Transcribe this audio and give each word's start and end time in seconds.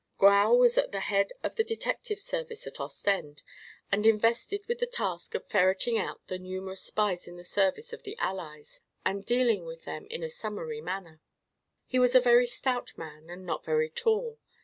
Grau 0.17 0.55
was 0.55 0.79
at 0.79 0.91
the 0.91 1.01
head 1.01 1.31
of 1.43 1.53
the 1.57 1.63
detective 1.63 2.19
service 2.19 2.65
at 2.65 2.79
Ostend 2.79 3.43
and 3.91 4.07
invested 4.07 4.65
with 4.67 4.79
the 4.79 4.87
task 4.87 5.35
of 5.35 5.47
ferreting 5.47 5.95
out 5.99 6.25
the 6.25 6.39
numerous 6.39 6.81
spies 6.83 7.27
in 7.27 7.35
the 7.35 7.43
service 7.43 7.93
of 7.93 8.01
the 8.01 8.17
Allies 8.17 8.81
and 9.05 9.23
dealing 9.23 9.63
with 9.63 9.85
them 9.85 10.07
in 10.07 10.23
a 10.23 10.27
summary 10.29 10.81
manner. 10.81 11.21
He 11.85 11.99
was 11.99 12.15
a 12.15 12.19
very 12.19 12.47
stout 12.47 12.97
man, 12.97 13.29
and 13.29 13.45
not 13.45 13.63
very 13.63 13.91
tall. 13.91 14.39